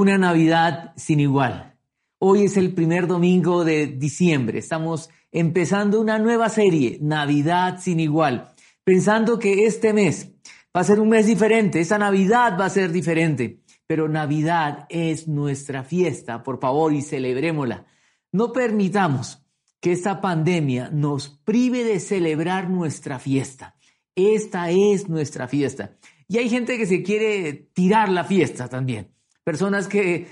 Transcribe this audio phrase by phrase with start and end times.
[0.00, 1.76] una Navidad sin igual.
[2.18, 4.58] Hoy es el primer domingo de diciembre.
[4.58, 8.50] Estamos empezando una nueva serie, Navidad sin igual,
[8.82, 10.32] pensando que este mes
[10.74, 15.28] va a ser un mes diferente, esta Navidad va a ser diferente, pero Navidad es
[15.28, 17.84] nuestra fiesta, por favor, y celebrémosla.
[18.32, 19.44] No permitamos
[19.80, 23.76] que esta pandemia nos prive de celebrar nuestra fiesta.
[24.14, 25.98] Esta es nuestra fiesta.
[26.26, 29.19] Y hay gente que se quiere tirar la fiesta también.
[29.50, 30.28] Personas que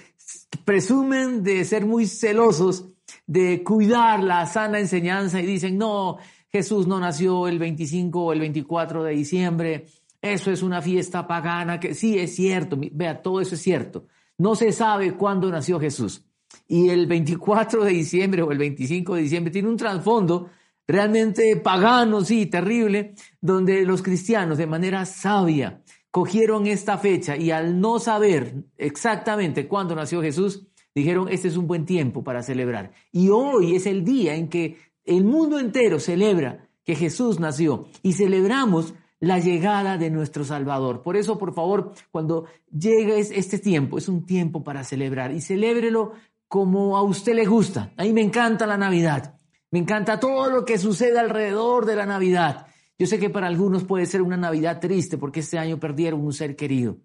[0.65, 2.87] presumen de ser muy celosos,
[3.27, 6.19] de cuidar la sana enseñanza y dicen, no,
[6.53, 9.87] Jesús no nació el 25 o el 24 de diciembre,
[10.23, 14.07] eso es una fiesta pagana, que sí es cierto, vea, todo eso es cierto.
[14.37, 16.25] No se sabe cuándo nació Jesús.
[16.69, 20.49] Y el 24 de diciembre o el 25 de diciembre tiene un trasfondo
[20.87, 27.81] realmente pagano, sí, terrible, donde los cristianos de manera sabia cogieron esta fecha y al
[27.81, 32.93] no saber exactamente cuándo nació Jesús, dijeron, este es un buen tiempo para celebrar.
[33.13, 38.15] Y hoy es el día en que el mundo entero celebra que Jesús nació y
[38.15, 41.03] celebramos la llegada de nuestro Salvador.
[41.03, 46.13] Por eso, por favor, cuando llegue este tiempo, es un tiempo para celebrar y celébrelo
[46.47, 47.93] como a usted le gusta.
[47.97, 49.39] A mí me encanta la Navidad.
[49.71, 52.67] Me encanta todo lo que sucede alrededor de la Navidad.
[52.99, 56.33] Yo sé que para algunos puede ser una Navidad triste porque este año perdieron un
[56.33, 56.99] ser querido.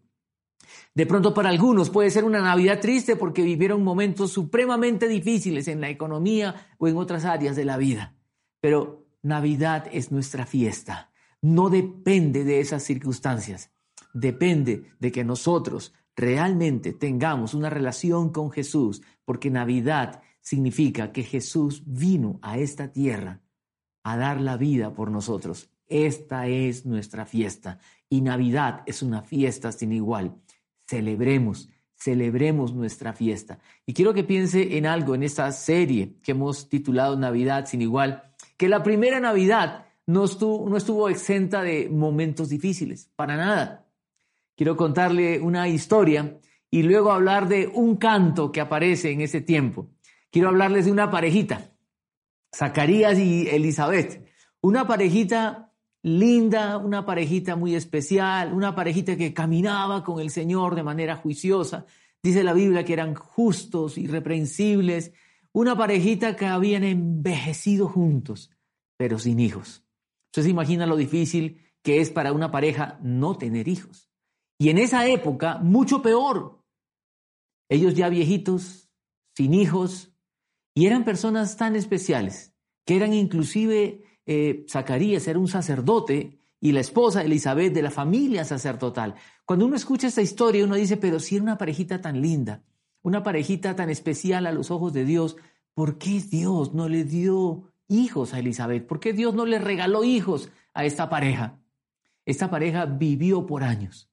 [0.96, 5.82] De pronto para algunos puede ser una Navidad triste porque vivieron momentos supremamente difíciles en
[5.82, 8.16] la economía o en otras áreas de la vida.
[8.60, 11.12] Pero Navidad es nuestra fiesta.
[11.42, 13.72] No depende de esas circunstancias.
[14.14, 21.84] Depende de que nosotros realmente tengamos una relación con Jesús, porque Navidad significa que Jesús
[21.86, 23.42] vino a esta tierra
[24.04, 25.73] a dar la vida por nosotros.
[25.88, 27.80] Esta es nuestra fiesta
[28.10, 30.36] y Navidad es una fiesta sin igual.
[30.88, 33.60] Celebremos, celebremos nuestra fiesta.
[33.86, 38.24] Y quiero que piense en algo en esta serie que hemos titulado Navidad sin igual,
[38.58, 43.88] que la primera Navidad no estuvo, no estuvo exenta de momentos difíciles, para nada.
[44.56, 46.40] Quiero contarle una historia
[46.70, 49.90] y luego hablar de un canto que aparece en ese tiempo
[50.34, 51.70] quiero hablarles de una parejita,
[52.54, 54.28] Zacarías y Elizabeth.
[54.62, 55.72] Una parejita
[56.04, 61.86] linda, una parejita muy especial, una parejita que caminaba con el Señor de manera juiciosa.
[62.22, 65.14] Dice la Biblia que eran justos, irreprensibles,
[65.54, 68.52] una parejita que habían envejecido juntos,
[68.98, 69.86] pero sin hijos.
[70.28, 74.10] Usted se imagina lo difícil que es para una pareja no tener hijos.
[74.58, 76.64] Y en esa época, mucho peor.
[77.70, 78.90] Ellos ya viejitos,
[79.36, 80.14] sin hijos,
[80.76, 82.54] y eran personas tan especiales
[82.86, 88.46] que eran inclusive, eh, Zacarías era un sacerdote y la esposa Elizabeth de la familia
[88.46, 89.16] sacerdotal.
[89.46, 92.64] Cuando uno escucha esta historia, uno dice, pero si era una parejita tan linda,
[93.02, 95.36] una parejita tan especial a los ojos de Dios,
[95.74, 98.88] ¿por qué Dios no le dio hijos a Elizabeth?
[98.88, 101.60] ¿Por qué Dios no le regaló hijos a esta pareja?
[102.26, 104.10] Esta pareja vivió por años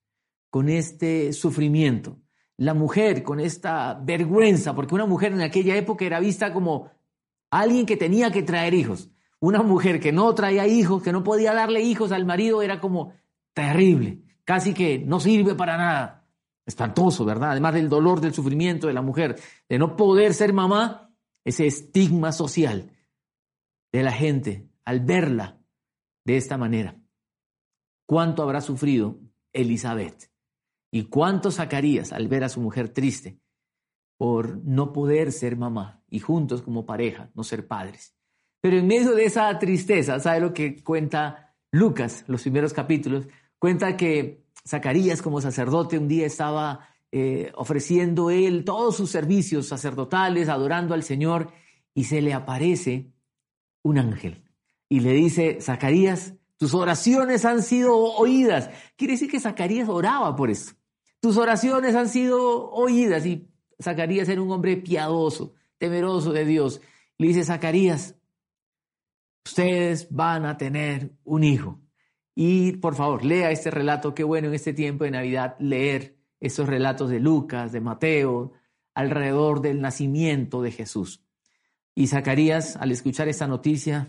[0.51, 2.19] con este sufrimiento,
[2.57, 6.91] la mujer con esta vergüenza, porque una mujer en aquella época era vista como
[7.51, 9.11] alguien que tenía que traer hijos.
[9.41, 13.15] Una mujer que no traía hijos, que no podía darle hijos al marido, era como
[13.55, 16.29] terrible, casi que no sirve para nada.
[16.67, 17.53] Espantoso, ¿verdad?
[17.53, 21.11] Además del dolor, del sufrimiento de la mujer, de no poder ser mamá,
[21.45, 22.91] ese estigma social
[23.93, 25.61] de la gente al verla
[26.25, 27.01] de esta manera.
[28.07, 29.21] ¿Cuánto habrá sufrido
[29.53, 30.31] Elizabeth?
[30.93, 33.41] ¿Y cuánto Zacarías al ver a su mujer triste
[34.19, 38.20] por no poder ser mamá y juntos como pareja, no ser padres?
[38.61, 43.27] Pero en medio de esa tristeza, ¿sabe lo que cuenta Lucas, los primeros capítulos?
[43.59, 50.49] Cuenta que Zacarías como sacerdote un día estaba eh, ofreciendo él todos sus servicios sacerdotales,
[50.49, 51.53] adorando al Señor,
[51.95, 53.13] y se le aparece
[53.83, 54.45] un ángel
[54.91, 58.69] y le dice, Zacarías, tus oraciones han sido oídas.
[58.97, 60.75] Quiere decir que Zacarías oraba por eso.
[61.21, 63.49] Tus oraciones han sido oídas y
[63.81, 66.83] Zacarías era un hombre piadoso, temeroso de Dios.
[67.19, 68.17] Le dice Zacarías,
[69.45, 71.81] ustedes van a tener un hijo.
[72.35, 76.69] Y por favor, lea este relato, qué bueno en este tiempo de Navidad leer esos
[76.69, 78.53] relatos de Lucas, de Mateo,
[78.95, 81.25] alrededor del nacimiento de Jesús.
[81.95, 84.09] Y Zacarías, al escuchar esta noticia,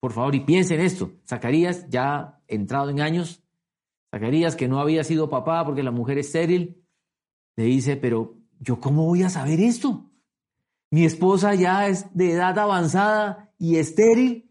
[0.00, 3.42] por favor, y piensen en esto, Zacarías, ya entrado en años,
[4.10, 6.84] Zacarías, que no había sido papá porque la mujer es estéril,
[7.56, 10.10] le dice, pero ¿yo cómo voy a saber esto?
[10.90, 14.45] Mi esposa ya es de edad avanzada y estéril,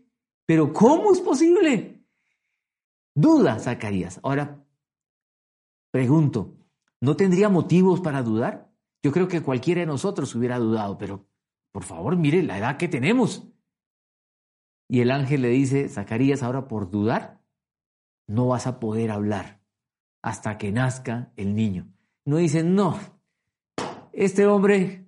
[0.46, 2.04] pero ¿cómo es posible?
[3.16, 4.20] Duda, Zacarías.
[4.24, 4.64] Ahora,
[5.92, 6.56] pregunto,
[7.02, 8.72] ¿no tendría motivos para dudar?
[9.02, 11.26] Yo creo que cualquiera de nosotros hubiera dudado, pero
[11.72, 13.48] por favor, mire la edad que tenemos.
[14.88, 17.42] Y el ángel le dice, Zacarías, ahora por dudar,
[18.28, 19.62] no vas a poder hablar
[20.22, 21.88] hasta que nazca el niño.
[22.26, 23.00] No dicen, no,
[24.12, 25.08] este hombre,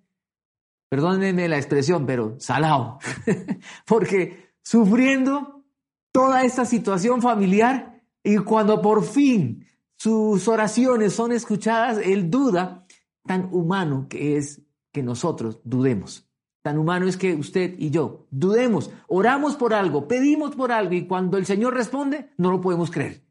[0.89, 2.99] perdónenme la expresión, pero salado,
[3.85, 5.63] porque sufriendo
[6.11, 9.65] toda esta situación familiar y cuando por fin
[9.95, 12.85] sus oraciones son escuchadas, él duda
[13.23, 14.61] tan humano que es
[14.91, 16.29] que nosotros dudemos.
[16.63, 21.07] Tan humano es que usted y yo dudemos, oramos por algo, pedimos por algo y
[21.07, 23.23] cuando el Señor responde, no lo podemos creer.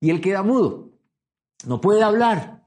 [0.00, 0.92] Y él queda mudo,
[1.66, 2.66] no puede hablar.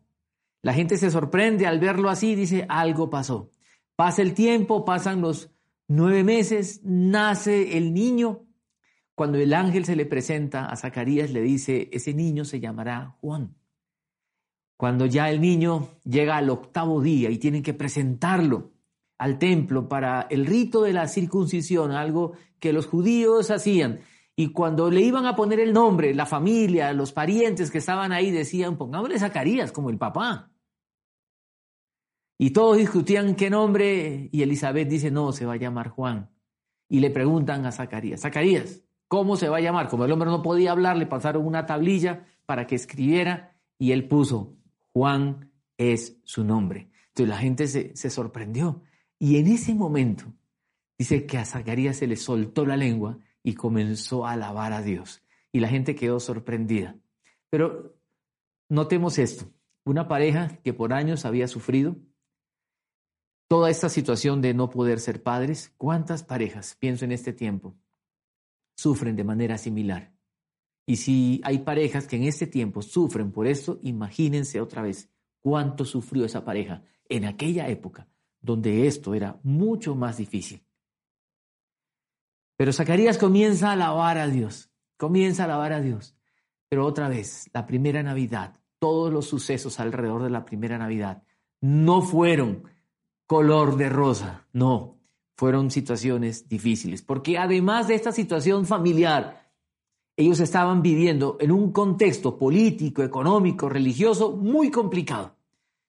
[0.61, 3.49] La gente se sorprende al verlo así, dice, algo pasó.
[3.95, 5.54] Pasa el tiempo, pasan los
[5.87, 8.45] nueve meses, nace el niño.
[9.15, 13.55] Cuando el ángel se le presenta a Zacarías, le dice, ese niño se llamará Juan.
[14.77, 18.73] Cuando ya el niño llega al octavo día y tienen que presentarlo
[19.17, 24.01] al templo para el rito de la circuncisión, algo que los judíos hacían,
[24.35, 28.31] y cuando le iban a poner el nombre, la familia, los parientes que estaban ahí
[28.31, 30.51] decían, pongámosle Zacarías como el papá.
[32.37, 36.29] Y todos discutían qué nombre, y Elizabeth dice, no, se va a llamar Juan.
[36.89, 39.87] Y le preguntan a Zacarías, Zacarías, ¿cómo se va a llamar?
[39.87, 44.07] Como el hombre no podía hablar, le pasaron una tablilla para que escribiera, y él
[44.07, 44.57] puso,
[44.93, 46.89] Juan es su nombre.
[47.07, 48.81] Entonces la gente se, se sorprendió.
[49.17, 50.25] Y en ese momento,
[50.97, 55.23] dice que a Zacarías se le soltó la lengua y comenzó a alabar a Dios.
[55.51, 56.97] Y la gente quedó sorprendida.
[57.49, 57.95] Pero
[58.67, 59.45] notemos esto,
[59.85, 61.95] una pareja que por años había sufrido
[63.47, 67.75] toda esta situación de no poder ser padres, ¿cuántas parejas, pienso en este tiempo,
[68.75, 70.13] sufren de manera similar?
[70.85, 75.09] Y si hay parejas que en este tiempo sufren por esto, imagínense otra vez
[75.41, 78.07] cuánto sufrió esa pareja en aquella época
[78.45, 80.63] donde esto era mucho más difícil.
[82.57, 86.15] Pero Zacarías comienza a alabar a Dios, comienza a alabar a Dios.
[86.69, 91.23] Pero otra vez, la primera Navidad, todos los sucesos alrededor de la primera Navidad
[91.59, 92.63] no fueron
[93.27, 94.99] color de rosa, no,
[95.35, 99.51] fueron situaciones difíciles, porque además de esta situación familiar,
[100.15, 105.35] ellos estaban viviendo en un contexto político, económico, religioso muy complicado.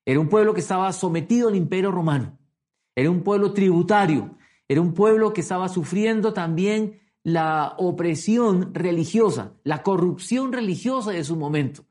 [0.04, 2.38] Era un pueblo que estaba sometido al imperio romano,
[2.94, 4.36] era un pueblo tributario,
[4.68, 11.36] era un pueblo que estaba sufriendo también la opresión religiosa, la corrupción religiosa de su
[11.36, 11.84] momento.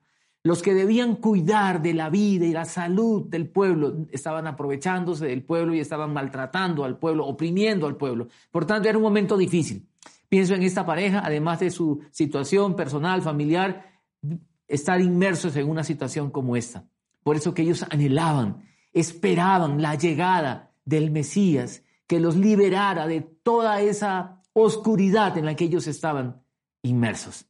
[0.45, 5.41] Los que debían cuidar de la vida y la salud del pueblo estaban aprovechándose del
[5.41, 8.27] pueblo y estaban maltratando al pueblo, oprimiendo al pueblo.
[8.51, 9.87] Por tanto, era un momento difícil.
[10.29, 13.91] Pienso en esta pareja, además de su situación personal, familiar,
[14.67, 16.85] estar inmersos en una situación como esta.
[17.23, 18.61] Por eso que ellos anhelaban,
[18.93, 25.65] esperaban la llegada del Mesías que los liberara de toda esa oscuridad en la que
[25.65, 26.43] ellos estaban
[26.83, 27.47] inmersos.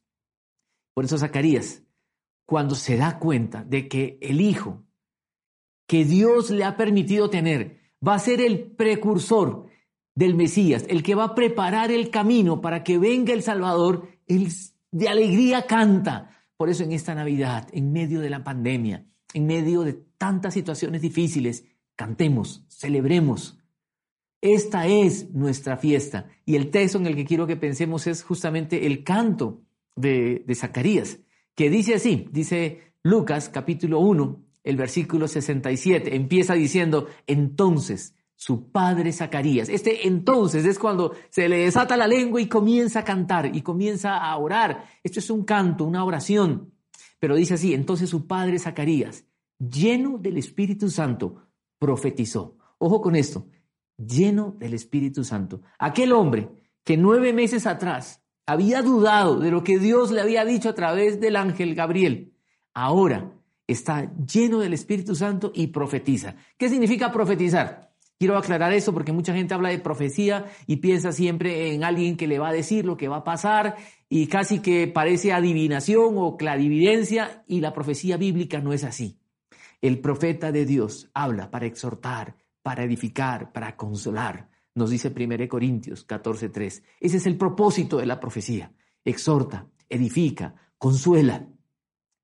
[0.94, 1.82] Por eso Zacarías,
[2.46, 4.84] cuando se da cuenta de que el Hijo
[5.86, 9.66] que Dios le ha permitido tener va a ser el precursor
[10.14, 14.48] del Mesías, el que va a preparar el camino para que venga el Salvador, él
[14.90, 16.30] de alegría canta.
[16.56, 21.02] Por eso en esta Navidad, en medio de la pandemia, en medio de tantas situaciones
[21.02, 23.58] difíciles, cantemos, celebremos,
[24.40, 26.28] esta es nuestra fiesta.
[26.44, 29.62] Y el texto en el que quiero que pensemos es justamente el canto
[29.96, 31.18] de, Zacarías,
[31.56, 39.12] que dice así, dice Lucas capítulo 1, el versículo 67, empieza diciendo, entonces su padre
[39.12, 39.70] Zacarías.
[39.70, 44.18] Este entonces es cuando se le desata la lengua y comienza a cantar y comienza
[44.18, 44.84] a orar.
[45.02, 46.74] Esto es un canto, una oración.
[47.18, 49.24] Pero dice así, entonces su padre Zacarías,
[49.58, 51.46] lleno del Espíritu Santo,
[51.78, 52.58] profetizó.
[52.76, 53.48] Ojo con esto,
[53.96, 55.62] lleno del Espíritu Santo.
[55.78, 56.50] Aquel hombre
[56.84, 61.20] que nueve meses atrás había dudado de lo que Dios le había dicho a través
[61.20, 62.32] del ángel Gabriel,
[62.72, 63.32] ahora
[63.66, 66.36] está lleno del Espíritu Santo y profetiza.
[66.56, 67.90] ¿Qué significa profetizar?
[68.18, 72.26] Quiero aclarar eso porque mucha gente habla de profecía y piensa siempre en alguien que
[72.26, 73.76] le va a decir lo que va a pasar
[74.08, 79.18] y casi que parece adivinación o clarividencia y la profecía bíblica no es así.
[79.82, 86.06] El profeta de Dios habla para exhortar, para edificar, para consolar, nos dice 1 Corintios
[86.06, 86.82] 14:3.
[87.00, 88.72] Ese es el propósito de la profecía.
[89.04, 91.48] Exhorta, edifica, consuela.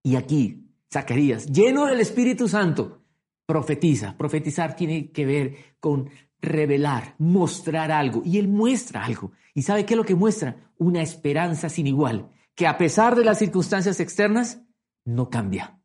[0.02, 3.02] Y aquí, Zacarías, lleno del Espíritu Santo,
[3.46, 4.16] profetiza.
[4.16, 8.22] Profetizar tiene que ver con revelar, mostrar algo.
[8.24, 9.32] Y él muestra algo.
[9.54, 10.72] ¿Y sabe qué es lo que muestra?
[10.76, 14.62] Una esperanza sin igual, que a pesar de las circunstancias externas,
[15.04, 15.80] no cambia.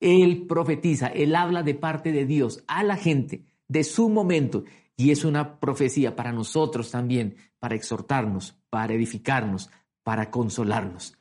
[0.00, 4.64] Él profetiza, Él habla de parte de Dios a la gente, de su momento.
[4.96, 9.70] Y es una profecía para nosotros también, para exhortarnos, para edificarnos,
[10.02, 11.16] para consolarnos.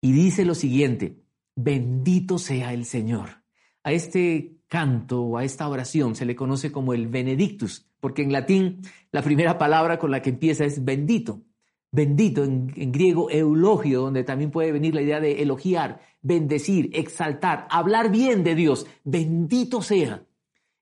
[0.00, 1.22] Y dice lo siguiente,
[1.54, 3.42] bendito sea el Señor.
[3.84, 8.32] A este canto o a esta oración se le conoce como el benedictus, porque en
[8.32, 11.42] latín la primera palabra con la que empieza es bendito.
[11.90, 17.66] Bendito en, en, griego eulogio, donde también puede venir la idea de elogiar, bendecir, exaltar,
[17.68, 18.86] hablar bien de Dios.
[19.04, 20.24] Bendito sea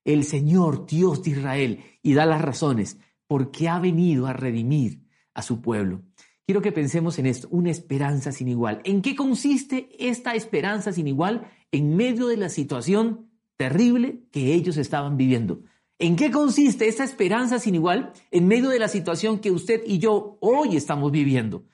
[0.03, 5.41] el Señor Dios de Israel y da las razones porque ha venido a redimir a
[5.41, 6.01] su pueblo.
[6.45, 8.81] Quiero que pensemos en esto, una esperanza sin igual.
[8.83, 14.77] ¿En qué consiste esta esperanza sin igual en medio de la situación terrible que ellos
[14.77, 15.61] estaban viviendo?
[15.97, 19.99] ¿En qué consiste esta esperanza sin igual en medio de la situación que usted y
[19.99, 21.65] yo hoy estamos viviendo?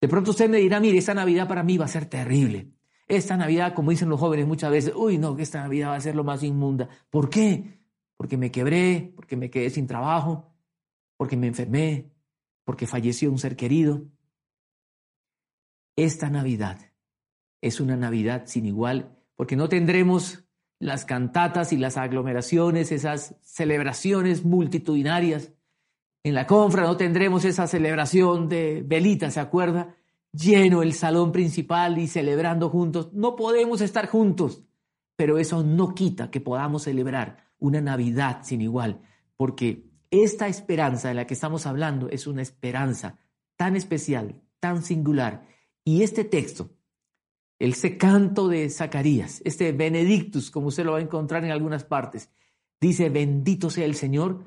[0.00, 2.72] De pronto usted me dirá, mire, esta Navidad para mí va a ser terrible.
[3.06, 6.00] Esta Navidad, como dicen los jóvenes muchas veces, uy, no, que esta Navidad va a
[6.00, 6.88] ser lo más inmunda.
[7.10, 7.80] ¿Por qué?
[8.16, 10.54] Porque me quebré, porque me quedé sin trabajo,
[11.16, 12.10] porque me enfermé,
[12.64, 14.06] porque falleció un ser querido.
[15.96, 16.92] Esta Navidad
[17.60, 20.44] es una Navidad sin igual, porque no tendremos
[20.78, 25.52] las cantatas y las aglomeraciones, esas celebraciones multitudinarias.
[26.22, 29.94] En la confra no tendremos esa celebración de velita, ¿se acuerda?
[30.36, 33.12] Lleno el salón principal y celebrando juntos.
[33.12, 34.64] No podemos estar juntos,
[35.16, 39.00] pero eso no quita que podamos celebrar una Navidad sin igual,
[39.36, 43.18] porque esta esperanza de la que estamos hablando es una esperanza
[43.56, 45.46] tan especial, tan singular.
[45.84, 46.70] Y este texto
[47.58, 52.30] el canto de Zacarías, este Benedictus, como usted lo va a encontrar en algunas partes,
[52.80, 54.44] dice, bendito sea el Señor,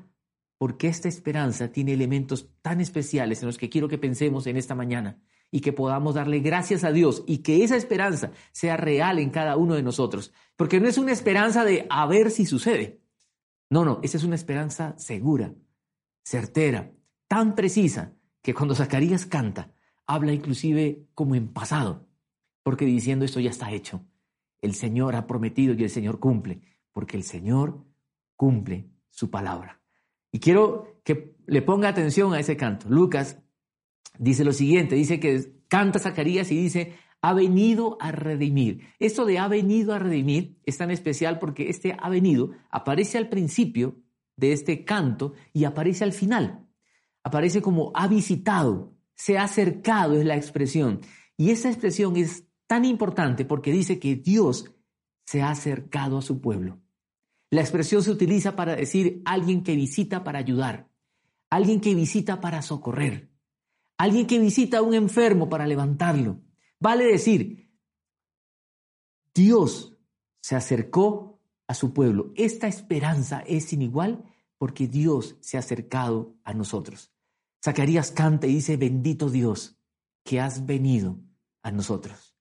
[0.58, 4.74] porque esta esperanza tiene elementos tan especiales en los que quiero que pensemos en esta
[4.74, 5.18] mañana
[5.50, 9.56] y que podamos darle gracias a Dios y que esa esperanza sea real en cada
[9.56, 10.32] uno de nosotros.
[10.56, 13.00] Porque no es una esperanza de a ver si sucede.
[13.70, 15.54] No, no, esa es una esperanza segura,
[16.24, 16.92] certera,
[17.26, 19.72] tan precisa, que cuando Zacarías canta,
[20.06, 22.08] habla inclusive como en pasado
[22.68, 24.04] porque diciendo esto ya está hecho.
[24.60, 26.60] El Señor ha prometido y el Señor cumple,
[26.92, 27.82] porque el Señor
[28.36, 29.80] cumple su palabra.
[30.30, 32.90] Y quiero que le ponga atención a ese canto.
[32.90, 33.38] Lucas
[34.18, 38.82] dice lo siguiente, dice que canta Zacarías y dice, ha venido a redimir.
[38.98, 43.28] Esto de ha venido a redimir es tan especial porque este ha venido aparece al
[43.28, 43.96] principio
[44.36, 46.66] de este canto y aparece al final.
[47.24, 51.00] Aparece como ha visitado, se ha acercado, es la expresión.
[51.36, 54.70] Y esa expresión es tan importante porque dice que Dios
[55.26, 56.80] se ha acercado a su pueblo.
[57.50, 60.88] La expresión se utiliza para decir alguien que visita para ayudar,
[61.50, 63.30] alguien que visita para socorrer,
[63.98, 66.40] alguien que visita a un enfermo para levantarlo.
[66.80, 67.70] Vale decir,
[69.34, 69.96] Dios
[70.40, 72.32] se acercó a su pueblo.
[72.36, 74.24] Esta esperanza es sin igual
[74.56, 77.12] porque Dios se ha acercado a nosotros.
[77.62, 79.78] Zacarías canta y dice, bendito Dios,
[80.24, 81.18] que has venido
[81.62, 82.36] a nosotros.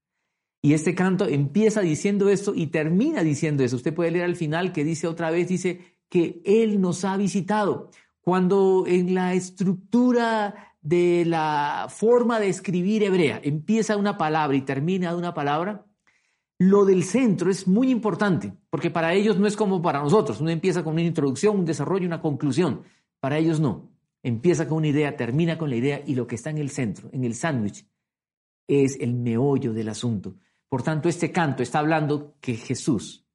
[0.61, 3.75] Y este canto empieza diciendo esto y termina diciendo eso.
[3.75, 7.89] Usted puede leer al final que dice otra vez, dice que Él nos ha visitado.
[8.21, 15.17] Cuando en la estructura de la forma de escribir hebrea empieza una palabra y termina
[15.17, 15.85] una palabra,
[16.59, 20.39] lo del centro es muy importante, porque para ellos no es como para nosotros.
[20.39, 22.83] Uno empieza con una introducción, un desarrollo, una conclusión.
[23.19, 23.91] Para ellos no.
[24.23, 27.09] Empieza con una idea, termina con la idea y lo que está en el centro,
[27.11, 27.85] en el sándwich,
[28.65, 30.35] es el meollo del asunto.
[30.69, 33.25] Por tanto, este canto está hablando que Jesús,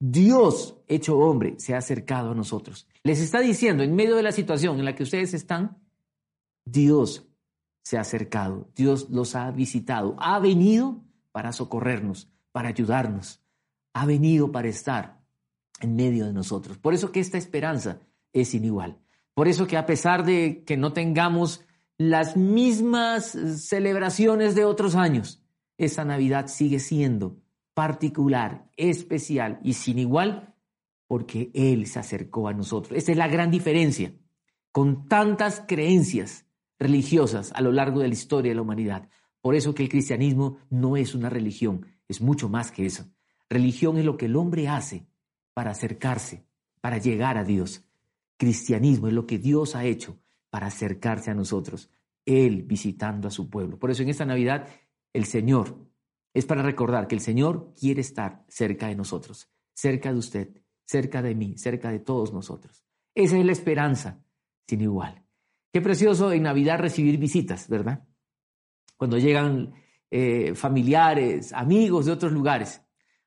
[0.00, 2.88] Dios hecho hombre, se ha acercado a nosotros.
[3.04, 5.79] Les está diciendo, en medio de la situación en la que ustedes están,
[6.64, 7.28] Dios
[7.82, 11.02] se ha acercado, Dios los ha visitado, ha venido
[11.32, 13.42] para socorrernos, para ayudarnos,
[13.92, 15.20] ha venido para estar
[15.80, 16.78] en medio de nosotros.
[16.78, 18.00] Por eso que esta esperanza
[18.32, 18.98] es sin igual.
[19.34, 21.64] Por eso que a pesar de que no tengamos
[21.96, 25.42] las mismas celebraciones de otros años,
[25.78, 27.40] esa Navidad sigue siendo
[27.74, 30.54] particular, especial y sin igual
[31.06, 32.96] porque Él se acercó a nosotros.
[32.96, 34.12] Esa es la gran diferencia
[34.70, 36.46] con tantas creencias
[36.80, 39.08] religiosas a lo largo de la historia de la humanidad.
[39.40, 43.04] Por eso que el cristianismo no es una religión, es mucho más que eso.
[43.48, 45.06] Religión es lo que el hombre hace
[45.54, 46.46] para acercarse,
[46.80, 47.84] para llegar a Dios.
[48.36, 50.18] Cristianismo es lo que Dios ha hecho
[50.48, 51.90] para acercarse a nosotros,
[52.24, 53.78] Él visitando a su pueblo.
[53.78, 54.66] Por eso en esta Navidad
[55.12, 55.86] el Señor.
[56.32, 61.22] Es para recordar que el Señor quiere estar cerca de nosotros, cerca de usted, cerca
[61.22, 62.84] de mí, cerca de todos nosotros.
[63.14, 64.22] Esa es la esperanza
[64.66, 65.24] sin igual.
[65.72, 68.04] Qué precioso en Navidad recibir visitas, ¿verdad?
[68.96, 69.72] Cuando llegan
[70.10, 72.82] eh, familiares, amigos de otros lugares.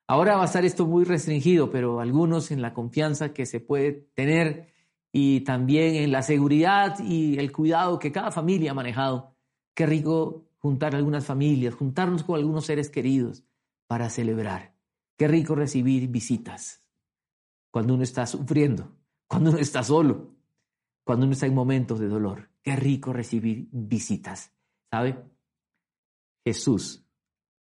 [0.07, 4.09] Ahora va a estar esto muy restringido, pero algunos en la confianza que se puede
[4.13, 4.73] tener
[5.13, 9.35] y también en la seguridad y el cuidado que cada familia ha manejado.
[9.73, 13.45] Qué rico juntar algunas familias, juntarnos con algunos seres queridos
[13.87, 14.75] para celebrar.
[15.17, 16.83] Qué rico recibir visitas
[17.71, 18.91] cuando uno está sufriendo,
[19.27, 20.32] cuando uno está solo,
[21.03, 22.49] cuando uno está en momentos de dolor.
[22.61, 24.51] Qué rico recibir visitas.
[24.91, 25.23] ¿Sabe?
[26.45, 27.05] Jesús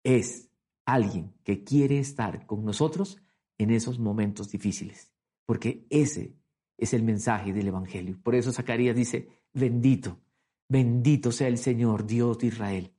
[0.03, 0.51] es
[0.85, 3.21] alguien que quiere estar con nosotros
[3.59, 5.13] en esos momentos difíciles,
[5.45, 6.37] porque ese
[6.77, 8.19] es el mensaje del Evangelio.
[8.23, 10.21] Por eso Zacarías dice, bendito,
[10.69, 12.95] bendito sea el Señor, Dios de Israel,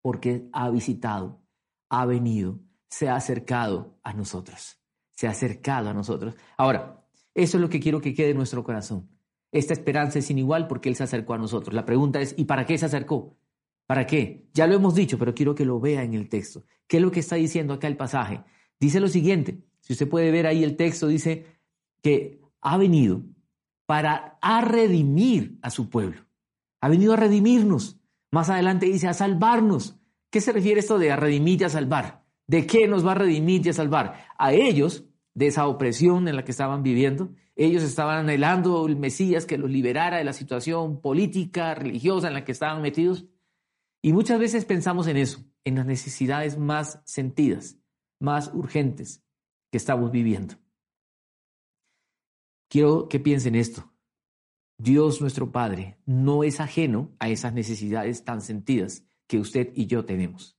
[0.00, 1.42] porque ha visitado,
[1.90, 4.80] ha venido, se ha acercado a nosotros,
[5.12, 6.34] se ha acercado a nosotros.
[6.56, 9.10] Ahora, eso es lo que quiero que quede en nuestro corazón.
[9.52, 11.74] Esta esperanza es sin igual porque Él se acercó a nosotros.
[11.74, 13.36] La pregunta es, ¿y para qué se acercó?
[13.86, 14.48] ¿Para qué?
[14.52, 16.64] Ya lo hemos dicho, pero quiero que lo vea en el texto.
[16.86, 18.42] ¿Qué es lo que está diciendo acá el pasaje?
[18.80, 21.46] Dice lo siguiente, si usted puede ver ahí el texto, dice
[22.02, 23.22] que ha venido
[23.86, 26.26] para a redimir a su pueblo.
[26.80, 28.00] Ha venido a redimirnos.
[28.32, 29.98] Más adelante dice a salvarnos.
[30.30, 32.24] ¿Qué se refiere esto de a redimir y a salvar?
[32.46, 34.26] ¿De qué nos va a redimir y a salvar?
[34.36, 35.04] A ellos,
[35.34, 37.30] de esa opresión en la que estaban viviendo.
[37.56, 42.44] Ellos estaban anhelando el Mesías que los liberara de la situación política, religiosa en la
[42.44, 43.26] que estaban metidos.
[44.02, 47.78] Y muchas veces pensamos en eso, en las necesidades más sentidas,
[48.20, 49.24] más urgentes
[49.72, 50.54] que estamos viviendo.
[52.68, 53.90] Quiero que piensen esto.
[54.78, 60.04] Dios nuestro Padre no es ajeno a esas necesidades tan sentidas que usted y yo
[60.04, 60.58] tenemos.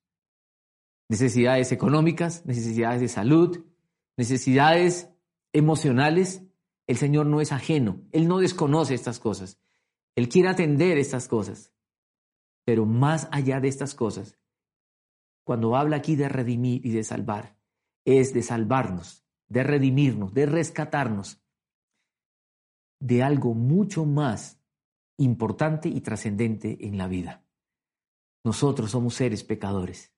[1.10, 3.64] Necesidades económicas, necesidades de salud,
[4.18, 5.10] necesidades
[5.54, 6.44] emocionales.
[6.88, 8.02] El Señor no es ajeno.
[8.12, 9.60] Él no desconoce estas cosas.
[10.16, 11.74] Él quiere atender estas cosas.
[12.66, 14.38] Pero más allá de estas cosas,
[15.44, 17.58] cuando habla aquí de redimir y de salvar,
[18.04, 21.42] es de salvarnos, de redimirnos, de rescatarnos
[23.00, 24.60] de algo mucho más
[25.18, 27.44] importante y trascendente en la vida.
[28.44, 30.14] Nosotros somos seres pecadores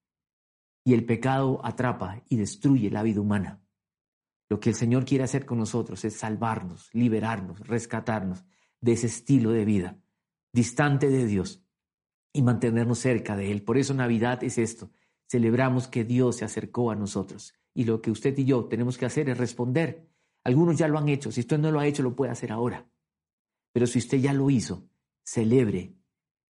[0.84, 3.62] y el pecado atrapa y destruye la vida humana.
[4.50, 8.44] Lo que el Señor quiere hacer con nosotros es salvarnos, liberarnos, rescatarnos
[8.82, 9.98] de ese estilo de vida,
[10.52, 11.64] distante de Dios
[12.34, 13.64] y mantenernos cerca de Él.
[13.64, 14.92] Por eso Navidad es esto.
[15.28, 19.06] Celebramos que Dios se acercó a nosotros y lo que usted y yo tenemos que
[19.06, 20.10] hacer es responder
[20.44, 21.32] algunos ya lo han hecho.
[21.32, 22.90] Si usted no lo ha hecho, lo puede hacer ahora.
[23.74, 24.90] Pero si usted ya lo hizo,
[25.24, 25.96] celebre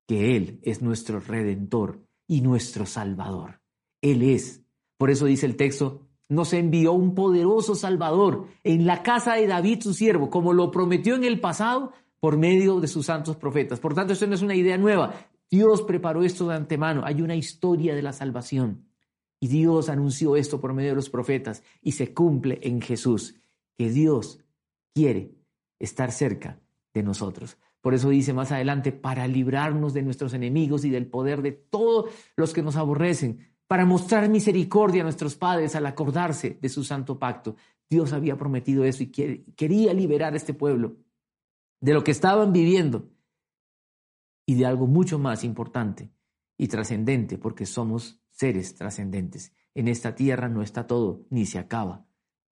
[0.07, 3.62] que Él es nuestro redentor y nuestro salvador.
[4.01, 4.62] Él es.
[4.97, 9.81] Por eso dice el texto, nos envió un poderoso salvador en la casa de David
[9.81, 13.79] su siervo, como lo prometió en el pasado por medio de sus santos profetas.
[13.79, 15.13] Por tanto, esto no es una idea nueva.
[15.49, 17.01] Dios preparó esto de antemano.
[17.03, 18.85] Hay una historia de la salvación.
[19.39, 23.35] Y Dios anunció esto por medio de los profetas y se cumple en Jesús
[23.77, 24.39] que Dios
[24.93, 25.31] quiere
[25.79, 26.59] estar cerca
[26.93, 27.57] de nosotros.
[27.81, 32.11] Por eso dice más adelante, para librarnos de nuestros enemigos y del poder de todos
[32.35, 37.19] los que nos aborrecen, para mostrar misericordia a nuestros padres al acordarse de su santo
[37.19, 37.55] pacto.
[37.88, 40.97] Dios había prometido eso y quería liberar a este pueblo
[41.79, 43.12] de lo que estaban viviendo
[44.47, 46.12] y de algo mucho más importante
[46.58, 49.53] y trascendente, porque somos seres trascendentes.
[49.75, 52.08] En esta tierra no está todo, ni se acaba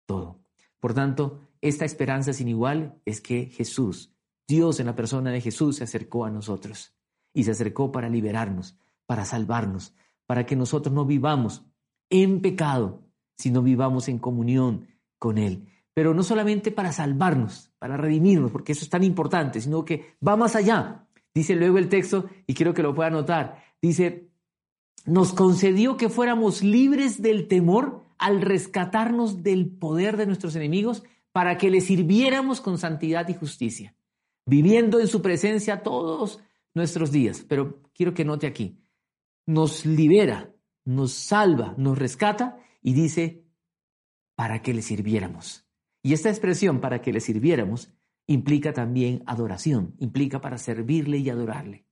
[0.05, 0.43] todo.
[0.79, 4.13] Por tanto, esta esperanza sin igual es que Jesús,
[4.47, 6.95] Dios en la persona de Jesús, se acercó a nosotros
[7.33, 8.77] y se acercó para liberarnos,
[9.07, 9.95] para salvarnos,
[10.27, 11.65] para que nosotros no vivamos
[12.09, 13.01] en pecado,
[13.37, 14.87] sino vivamos en comunión
[15.17, 15.67] con Él.
[15.93, 20.35] Pero no solamente para salvarnos, para redimirnos, porque eso es tan importante, sino que va
[20.35, 21.07] más allá.
[21.33, 24.29] Dice luego el texto, y quiero que lo pueda notar, dice,
[25.05, 31.57] nos concedió que fuéramos libres del temor al rescatarnos del poder de nuestros enemigos para
[31.57, 33.95] que le sirviéramos con santidad y justicia,
[34.45, 36.39] viviendo en su presencia todos
[36.73, 37.45] nuestros días.
[37.47, 38.79] Pero quiero que note aquí,
[39.47, 40.53] nos libera,
[40.85, 43.45] nos salva, nos rescata y dice,
[44.35, 45.65] para que le sirviéramos.
[46.03, 47.91] Y esta expresión, para que le sirviéramos,
[48.27, 51.87] implica también adoración, implica para servirle y adorarle.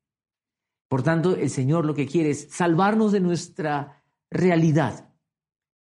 [0.87, 5.13] Por tanto, el Señor lo que quiere es salvarnos de nuestra realidad,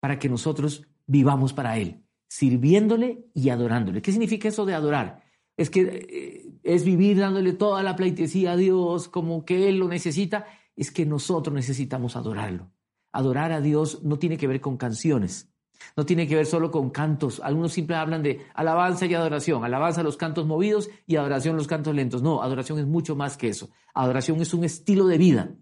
[0.00, 4.02] para que nosotros vivamos para Él, sirviéndole y adorándole.
[4.02, 5.22] ¿Qué significa eso de adorar?
[5.56, 9.88] Es que eh, es vivir dándole toda la pleitesía a Dios como que Él lo
[9.88, 10.46] necesita.
[10.76, 12.70] Es que nosotros necesitamos adorarlo.
[13.12, 15.50] Adorar a Dios no tiene que ver con canciones,
[15.96, 17.40] no tiene que ver solo con cantos.
[17.40, 19.64] Algunos siempre hablan de alabanza y adoración.
[19.64, 22.22] Alabanza los cantos movidos y adoración los cantos lentos.
[22.22, 23.70] No, adoración es mucho más que eso.
[23.94, 25.54] Adoración es un estilo de vida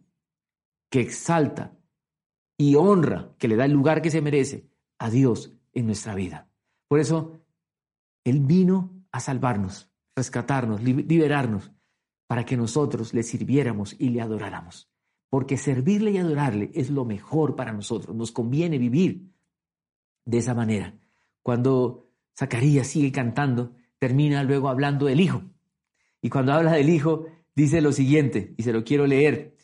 [0.91, 1.79] que exalta,
[2.59, 4.69] y honra, que le da el lugar que se merece
[4.99, 6.51] a Dios en nuestra vida.
[6.89, 7.41] Por eso,
[8.25, 11.71] Él vino a salvarnos, rescatarnos, liberarnos,
[12.27, 14.91] para que nosotros le sirviéramos y le adoráramos.
[15.31, 18.17] Porque servirle y adorarle es lo mejor para nosotros.
[18.17, 19.31] Nos conviene vivir
[20.25, 20.95] de esa manera.
[21.43, 25.43] Cuando Zacarías sigue cantando, termina luego hablando del Hijo.
[26.23, 29.57] Y cuando habla del Hijo, dice lo siguiente, y se lo quiero leer.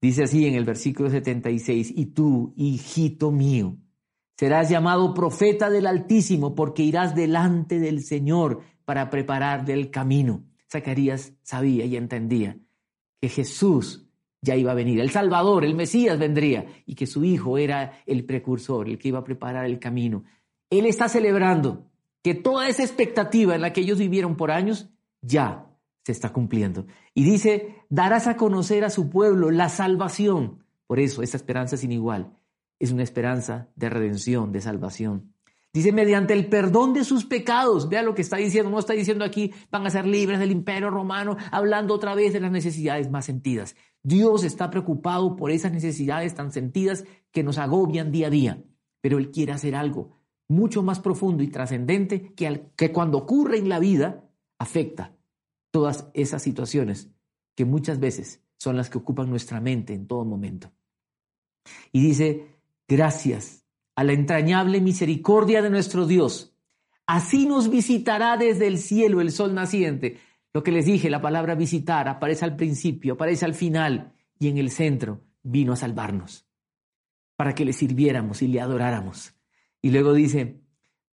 [0.00, 3.76] Dice así en el versículo 76, y tú, hijito mío,
[4.36, 10.44] serás llamado profeta del Altísimo porque irás delante del Señor para preparar el camino.
[10.70, 12.58] Zacarías sabía y entendía
[13.20, 14.07] que Jesús
[14.40, 18.24] ya iba a venir, el Salvador, el Mesías vendría y que su hijo era el
[18.24, 20.24] precursor, el que iba a preparar el camino.
[20.70, 21.86] Él está celebrando
[22.22, 24.88] que toda esa expectativa en la que ellos vivieron por años
[25.22, 25.66] ya
[26.04, 26.86] se está cumpliendo.
[27.14, 30.64] Y dice, darás a conocer a su pueblo la salvación.
[30.86, 32.32] Por eso, esa esperanza sin igual
[32.78, 35.34] es una esperanza de redención, de salvación.
[35.72, 37.88] Dice, mediante el perdón de sus pecados.
[37.88, 38.70] Vea lo que está diciendo.
[38.70, 42.40] No está diciendo aquí, van a ser libres del imperio romano, hablando otra vez de
[42.40, 43.76] las necesidades más sentidas.
[44.02, 48.64] Dios está preocupado por esas necesidades tan sentidas que nos agobian día a día.
[49.00, 53.68] Pero Él quiere hacer algo mucho más profundo y trascendente que, que cuando ocurre en
[53.68, 54.24] la vida
[54.58, 55.14] afecta
[55.70, 57.10] todas esas situaciones
[57.54, 60.72] que muchas veces son las que ocupan nuestra mente en todo momento.
[61.92, 62.56] Y dice,
[62.88, 63.57] gracias
[63.98, 66.54] a la entrañable misericordia de nuestro Dios.
[67.04, 70.18] Así nos visitará desde el cielo el sol naciente.
[70.54, 74.58] Lo que les dije, la palabra visitar aparece al principio, aparece al final y en
[74.58, 76.46] el centro vino a salvarnos,
[77.34, 79.34] para que le sirviéramos y le adoráramos.
[79.82, 80.60] Y luego dice,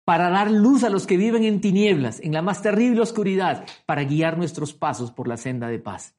[0.04, 4.04] para dar luz a los que viven en tinieblas, en la más terrible oscuridad, para
[4.04, 6.18] guiar nuestros pasos por la senda de paz.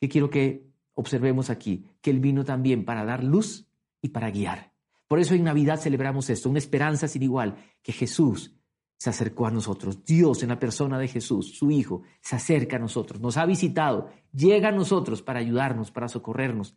[0.00, 1.86] ¿Qué quiero que observemos aquí?
[2.00, 3.68] Que Él vino también para dar luz
[4.02, 4.69] y para guiar.
[5.10, 8.54] Por eso en Navidad celebramos esto, una esperanza sin igual, que Jesús
[8.96, 10.04] se acercó a nosotros.
[10.04, 14.08] Dios en la persona de Jesús, su Hijo, se acerca a nosotros, nos ha visitado,
[14.32, 16.76] llega a nosotros para ayudarnos, para socorrernos,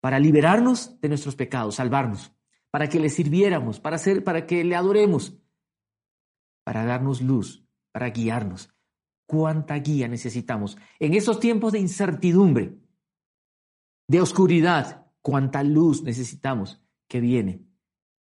[0.00, 2.32] para liberarnos de nuestros pecados, salvarnos,
[2.70, 5.36] para que le sirviéramos, para, hacer, para que le adoremos,
[6.64, 8.70] para darnos luz, para guiarnos.
[9.26, 10.78] ¿Cuánta guía necesitamos?
[10.98, 12.78] En esos tiempos de incertidumbre,
[14.08, 17.65] de oscuridad, cuánta luz necesitamos que viene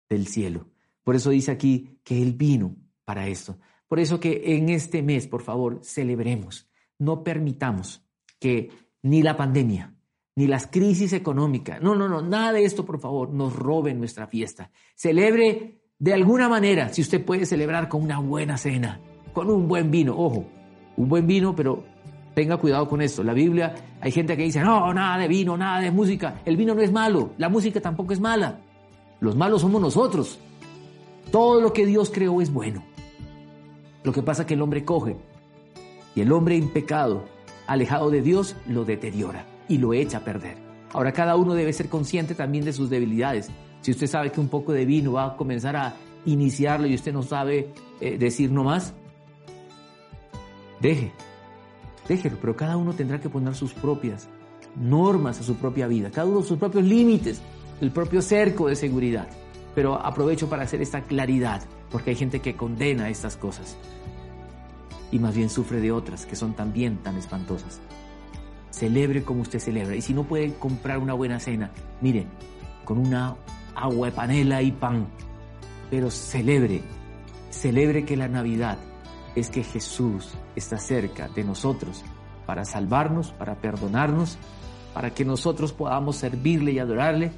[0.09, 0.67] del cielo.
[1.03, 3.57] Por eso dice aquí que Él vino para esto.
[3.87, 6.69] Por eso que en este mes, por favor, celebremos.
[6.97, 8.03] No permitamos
[8.39, 8.69] que
[9.01, 9.95] ni la pandemia,
[10.35, 14.27] ni las crisis económicas, no, no, no, nada de esto, por favor, nos robe nuestra
[14.27, 14.71] fiesta.
[14.95, 19.01] Celebre de alguna manera, si usted puede celebrar con una buena cena,
[19.33, 20.45] con un buen vino, ojo,
[20.95, 21.83] un buen vino, pero
[22.33, 23.23] tenga cuidado con esto.
[23.23, 26.41] La Biblia, hay gente que dice, no, nada de vino, nada de música.
[26.45, 28.61] El vino no es malo, la música tampoco es mala.
[29.19, 30.39] Los malos somos nosotros.
[31.31, 32.83] Todo lo que Dios creó es bueno.
[34.03, 35.17] Lo que pasa es que el hombre coge
[36.15, 37.25] y el hombre en pecado,
[37.67, 40.57] alejado de Dios, lo deteriora y lo echa a perder.
[40.91, 43.49] Ahora cada uno debe ser consciente también de sus debilidades.
[43.81, 47.13] Si usted sabe que un poco de vino va a comenzar a iniciarlo y usted
[47.13, 48.93] no sabe eh, decir no más,
[50.81, 51.11] deje,
[52.07, 54.27] déjelo, pero cada uno tendrá que poner sus propias
[54.75, 57.41] normas a su propia vida, cada uno sus propios límites
[57.81, 59.27] el propio cerco de seguridad.
[59.75, 61.61] Pero aprovecho para hacer esta claridad,
[61.91, 63.77] porque hay gente que condena estas cosas
[65.11, 67.79] y más bien sufre de otras que son también tan espantosas.
[68.69, 69.95] Celebre como usted celebra.
[69.95, 72.27] Y si no puede comprar una buena cena, mire,
[72.85, 73.35] con una
[73.75, 75.07] agua de panela y pan,
[75.89, 76.81] pero celebre,
[77.49, 78.77] celebre que la Navidad
[79.35, 82.03] es que Jesús está cerca de nosotros
[82.45, 84.37] para salvarnos, para perdonarnos,
[84.93, 87.31] para que nosotros podamos servirle y adorarle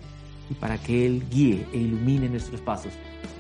[0.52, 2.92] y para que Él guíe e ilumine nuestros pasos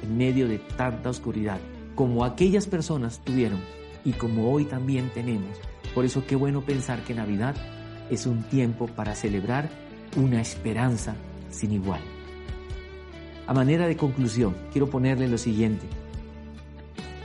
[0.02, 1.60] en medio de tanta oscuridad,
[1.94, 3.60] como aquellas personas tuvieron
[4.06, 5.58] y como hoy también tenemos.
[5.94, 7.54] Por eso qué bueno pensar que Navidad
[8.10, 9.70] es un tiempo para celebrar
[10.16, 11.16] una esperanza
[11.50, 12.00] sin igual.
[13.46, 15.86] A manera de conclusión, quiero ponerle lo siguiente.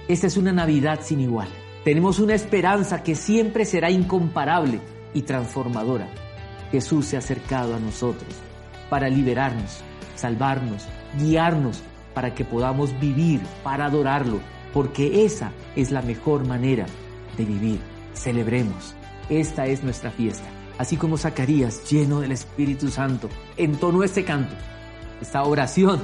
[0.09, 1.49] Esta es una Navidad sin igual.
[1.85, 4.81] Tenemos una esperanza que siempre será incomparable
[5.14, 6.09] y transformadora.
[6.72, 8.45] Jesús se ha acercado a nosotros
[8.88, 9.81] para liberarnos,
[10.14, 10.87] salvarnos,
[11.18, 11.83] guiarnos
[12.14, 14.40] para que podamos vivir, para adorarlo,
[14.72, 16.87] porque esa es la mejor manera
[17.37, 17.81] de vivir.
[18.14, 18.94] Celebremos,
[19.29, 20.46] esta es nuestra fiesta.
[20.79, 24.55] Así como Zacarías, lleno del Espíritu Santo, entonó este canto,
[25.20, 26.01] esta oración,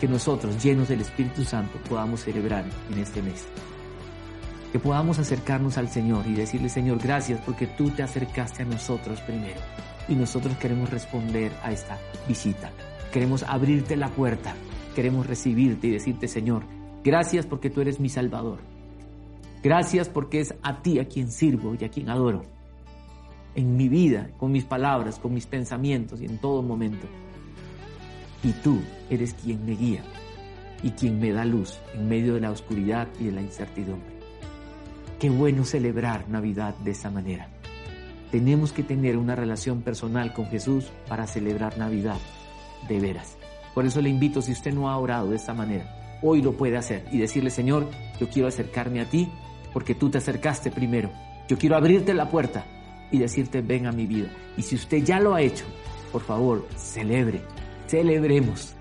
[0.00, 3.46] que nosotros, llenos del Espíritu Santo, podamos celebrar en este mes.
[4.74, 9.20] Que podamos acercarnos al Señor y decirle, Señor, gracias porque tú te acercaste a nosotros
[9.20, 9.60] primero
[10.08, 12.72] y nosotros queremos responder a esta visita.
[13.12, 14.52] Queremos abrirte la puerta
[14.94, 16.64] queremos recibirte y decirte, Señor,
[17.02, 18.60] gracias porque tú eres mi Salvador.
[19.62, 22.42] Gracias porque es a ti a quien sirvo y a quien adoro.
[23.54, 27.06] En mi vida, con mis palabras, con mis pensamientos y en todo momento.
[28.42, 30.02] Y tú eres quien me guía
[30.82, 34.13] y quien me da luz en medio de la oscuridad y de la incertidumbre.
[35.24, 37.48] Qué bueno celebrar Navidad de esa manera.
[38.30, 42.18] Tenemos que tener una relación personal con Jesús para celebrar Navidad,
[42.90, 43.38] de veras.
[43.74, 46.76] Por eso le invito, si usted no ha orado de esta manera, hoy lo puede
[46.76, 47.88] hacer y decirle, Señor,
[48.20, 49.32] yo quiero acercarme a ti
[49.72, 51.10] porque tú te acercaste primero.
[51.48, 52.66] Yo quiero abrirte la puerta
[53.10, 54.28] y decirte, ven a mi vida.
[54.58, 55.64] Y si usted ya lo ha hecho,
[56.12, 57.40] por favor, celebre,
[57.86, 58.74] celebremos.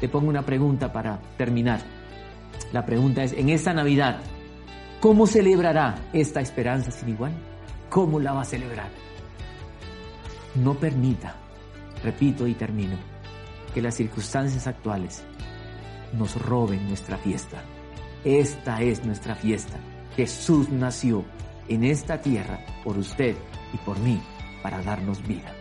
[0.00, 1.82] Te pongo una pregunta para terminar.
[2.72, 4.22] La pregunta es, en esta Navidad,
[5.02, 7.32] ¿cómo celebrará esta esperanza sin igual?
[7.90, 8.88] ¿Cómo la va a celebrar?
[10.54, 11.34] No permita,
[12.04, 12.96] repito y termino,
[13.74, 15.24] que las circunstancias actuales
[16.12, 17.64] nos roben nuestra fiesta.
[18.24, 19.76] Esta es nuestra fiesta.
[20.14, 21.24] Jesús nació
[21.66, 23.34] en esta tierra por usted
[23.74, 24.22] y por mí
[24.62, 25.52] para darnos vida.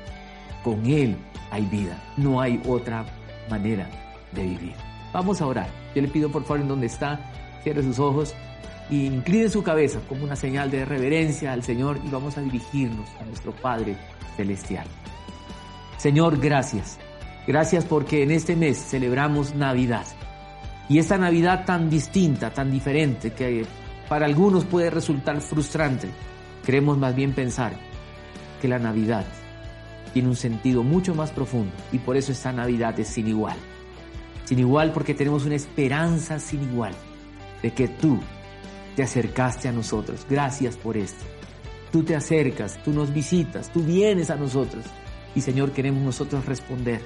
[0.64, 1.18] Con Él
[1.50, 3.06] hay vida, no hay otra
[3.50, 3.90] manera
[4.34, 4.76] de vivir.
[5.12, 5.70] Vamos a orar.
[5.96, 7.20] Yo le pido por favor en donde está,
[7.64, 8.36] cierre sus ojos
[8.92, 13.10] y incline su cabeza como una señal de reverencia al Señor y vamos a dirigirnos
[13.20, 13.98] a nuestro Padre
[14.38, 14.86] Celestial.
[15.98, 17.00] Señor, gracias.
[17.48, 20.06] Gracias porque en este mes celebramos Navidad.
[20.90, 23.66] Y esta Navidad tan distinta, tan diferente, que
[24.10, 26.10] para algunos puede resultar frustrante,
[26.66, 27.74] queremos más bien pensar
[28.62, 29.26] que la Navidad
[30.14, 33.56] tiene un sentido mucho más profundo y por eso esta Navidad es sin igual
[34.46, 36.94] sin igual porque tenemos una esperanza sin igual
[37.64, 38.20] de que tú
[38.96, 40.26] te acercaste a nosotros.
[40.30, 41.24] Gracias por esto.
[41.92, 44.86] Tú te acercas, tú nos visitas, tú vienes a nosotros.
[45.36, 47.02] Y Señor, queremos nosotros responder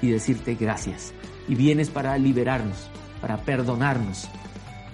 [0.00, 1.12] y decirte gracias.
[1.48, 2.88] Y vienes para liberarnos,
[3.20, 4.28] para perdonarnos.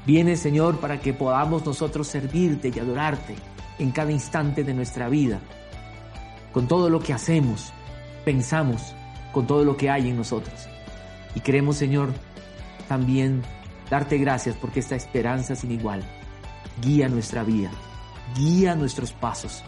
[0.06, 3.34] Vienes, Señor, para que podamos nosotros servirte y adorarte
[3.78, 5.40] en cada instante de nuestra vida.
[6.52, 7.72] Con todo lo que hacemos,
[8.24, 8.94] pensamos,
[9.32, 10.68] con todo lo que hay en nosotros.
[11.34, 12.14] Y queremos, Señor,
[12.88, 13.42] también
[13.90, 16.02] darte gracias porque esta esperanza sin igual
[16.82, 17.70] guía nuestra vida,
[18.36, 19.62] guía nuestros pasos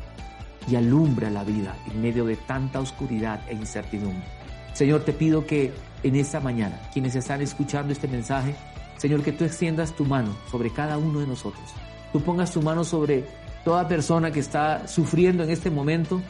[0.68, 4.24] y alumbra la vida en medio de tanta oscuridad e incertidumbre.
[4.72, 5.72] Señor, te pido que
[6.03, 8.55] en esta mañana, quienes están escuchando este mensaje,
[8.96, 11.64] Señor, que tú extiendas tu mano sobre cada uno de nosotros.
[12.12, 13.24] Tú pongas tu mano sobre
[13.64, 16.20] toda persona que está sufriendo en este momento,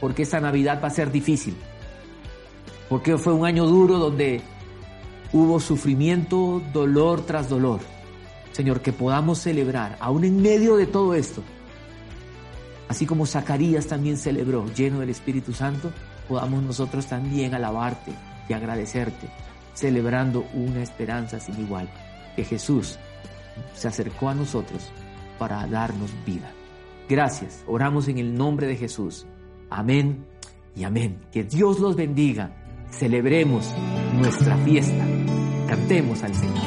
[0.00, 1.56] porque esta Navidad va a ser difícil.
[2.88, 4.42] Porque fue un año duro donde
[5.32, 7.80] hubo sufrimiento, dolor tras dolor.
[8.52, 11.42] Señor, que podamos celebrar, aún en medio de todo esto,
[12.88, 15.92] así como Zacarías también celebró, lleno del Espíritu Santo,
[16.28, 18.12] podamos nosotros también alabarte
[18.48, 19.28] y agradecerte,
[19.74, 21.88] celebrando una esperanza sin igual,
[22.36, 22.98] que Jesús
[23.74, 24.90] se acercó a nosotros
[25.38, 26.52] para darnos vida.
[27.08, 29.26] Gracias, oramos en el nombre de Jesús.
[29.68, 30.24] Amén
[30.76, 31.18] y amén.
[31.32, 32.52] Que Dios los bendiga.
[32.90, 33.72] Celebremos
[34.14, 35.06] nuestra fiesta.
[35.68, 36.59] Cantemos al Señor.